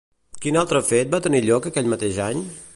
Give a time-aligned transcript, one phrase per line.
[0.45, 2.45] Quin altre fet va tenir lloc aquell mateix any?